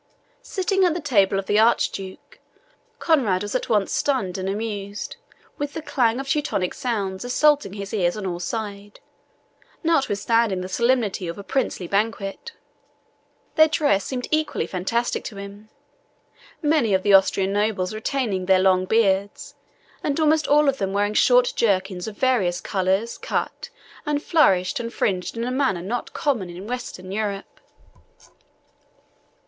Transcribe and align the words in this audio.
Sitting 0.41 0.83
at 0.83 0.95
the 0.95 0.99
table 0.99 1.37
of 1.37 1.45
the 1.45 1.59
Archduke, 1.59 2.39
Conrade 2.97 3.43
was 3.43 3.53
at 3.53 3.69
once 3.69 3.91
stunned 3.91 4.35
and 4.39 4.49
amused 4.49 5.15
with 5.59 5.73
the 5.73 5.81
clang 5.83 6.19
of 6.19 6.27
Teutonic 6.27 6.73
sounds 6.73 7.23
assaulting 7.23 7.73
his 7.73 7.93
ears 7.93 8.17
on 8.17 8.25
all 8.25 8.39
sides, 8.39 8.99
notwithstanding 9.83 10.61
the 10.61 10.67
solemnity 10.67 11.27
of 11.27 11.37
a 11.37 11.43
princely 11.43 11.85
banquet. 11.85 12.53
Their 13.53 13.67
dress 13.67 14.03
seemed 14.03 14.27
equally 14.31 14.65
fantastic 14.65 15.23
to 15.25 15.35
him, 15.35 15.69
many 16.63 16.95
of 16.95 17.03
the 17.03 17.13
Austrian 17.13 17.53
nobles 17.53 17.93
retaining 17.93 18.47
their 18.47 18.57
long 18.57 18.85
beards, 18.85 19.53
and 20.03 20.19
almost 20.19 20.47
all 20.47 20.67
of 20.67 20.79
them 20.79 20.93
wearing 20.93 21.13
short 21.13 21.53
jerkins 21.55 22.07
of 22.07 22.17
various 22.17 22.59
colours, 22.59 23.19
cut, 23.19 23.69
and 24.03 24.23
flourished, 24.23 24.79
and 24.79 24.91
fringed 24.91 25.37
in 25.37 25.43
a 25.43 25.51
manner 25.51 25.83
not 25.83 26.11
common 26.11 26.49
in 26.49 26.65
Western 26.65 27.11
Europe. 27.11 27.59